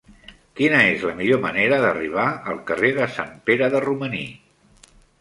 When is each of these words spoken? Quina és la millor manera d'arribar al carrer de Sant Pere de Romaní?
Quina 0.59 0.79
és 0.93 1.05
la 1.09 1.13
millor 1.19 1.43
manera 1.43 1.79
d'arribar 1.85 2.25
al 2.55 2.65
carrer 2.73 2.93
de 2.99 3.09
Sant 3.21 3.39
Pere 3.51 3.73
de 3.77 3.87
Romaní? 3.89 4.27